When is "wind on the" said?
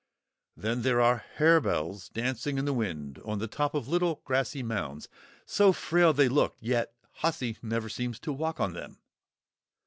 2.73-3.45